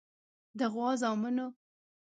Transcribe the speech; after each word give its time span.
د 0.59 0.61
غوا 0.73 0.91
زامنو. 1.01 1.47